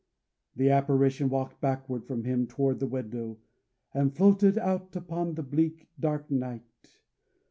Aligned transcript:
The 0.55 0.71
apparition 0.71 1.29
walked 1.29 1.61
backward 1.61 2.05
from 2.07 2.23
him 2.23 2.47
toward 2.47 2.79
the 2.79 2.87
window, 2.87 3.37
and 3.93 4.15
floated 4.17 4.57
out 4.57 4.95
upon 4.95 5.35
the 5.35 5.43
bleak, 5.43 5.89
dark 5.99 6.31
night. 6.31 6.63